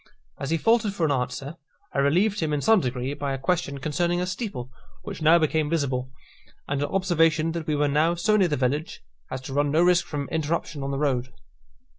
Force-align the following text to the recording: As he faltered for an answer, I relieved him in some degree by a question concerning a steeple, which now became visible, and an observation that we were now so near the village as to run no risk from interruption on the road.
As 0.39 0.49
he 0.49 0.57
faltered 0.57 0.95
for 0.95 1.05
an 1.05 1.11
answer, 1.11 1.57
I 1.93 1.99
relieved 1.99 2.39
him 2.39 2.53
in 2.53 2.61
some 2.61 2.79
degree 2.79 3.13
by 3.13 3.33
a 3.33 3.37
question 3.37 3.77
concerning 3.77 4.19
a 4.19 4.25
steeple, 4.25 4.71
which 5.03 5.21
now 5.21 5.37
became 5.37 5.69
visible, 5.69 6.11
and 6.67 6.81
an 6.81 6.89
observation 6.89 7.51
that 7.51 7.67
we 7.67 7.75
were 7.75 7.87
now 7.87 8.15
so 8.15 8.35
near 8.35 8.47
the 8.47 8.57
village 8.57 9.03
as 9.29 9.41
to 9.41 9.53
run 9.53 9.69
no 9.69 9.83
risk 9.83 10.07
from 10.07 10.27
interruption 10.29 10.81
on 10.81 10.89
the 10.89 10.97
road. 10.97 11.31